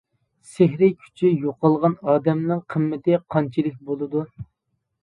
سېھرىي 0.53 0.93
كۈچى 1.03 1.31
يوقالغان 1.45 1.97
ئادەمنىڭ 2.15 2.65
قىممىتى 2.77 3.21
قانچىلىك 3.37 3.79
بولىدۇ. 3.93 4.27